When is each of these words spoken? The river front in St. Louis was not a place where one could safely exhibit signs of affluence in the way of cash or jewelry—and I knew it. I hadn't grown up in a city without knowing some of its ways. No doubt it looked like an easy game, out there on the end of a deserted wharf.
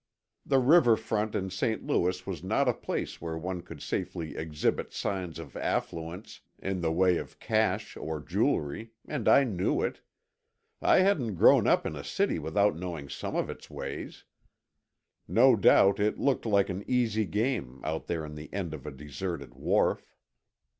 The 0.43 0.57
river 0.57 0.95
front 0.97 1.35
in 1.35 1.51
St. 1.51 1.85
Louis 1.85 2.25
was 2.25 2.43
not 2.43 2.67
a 2.67 2.73
place 2.73 3.21
where 3.21 3.37
one 3.37 3.61
could 3.61 3.83
safely 3.83 4.35
exhibit 4.35 4.91
signs 4.91 5.37
of 5.37 5.55
affluence 5.55 6.39
in 6.57 6.81
the 6.81 6.91
way 6.91 7.17
of 7.17 7.37
cash 7.37 7.95
or 7.95 8.19
jewelry—and 8.19 9.27
I 9.29 9.43
knew 9.43 9.83
it. 9.83 10.01
I 10.81 11.01
hadn't 11.01 11.35
grown 11.35 11.67
up 11.67 11.85
in 11.85 11.95
a 11.95 12.03
city 12.03 12.39
without 12.39 12.75
knowing 12.75 13.09
some 13.09 13.35
of 13.35 13.47
its 13.47 13.69
ways. 13.69 14.23
No 15.27 15.55
doubt 15.55 15.99
it 15.99 16.17
looked 16.17 16.47
like 16.47 16.69
an 16.69 16.83
easy 16.87 17.25
game, 17.27 17.79
out 17.83 18.07
there 18.07 18.25
on 18.25 18.33
the 18.33 18.51
end 18.51 18.73
of 18.73 18.87
a 18.87 18.91
deserted 18.91 19.53
wharf. 19.53 20.17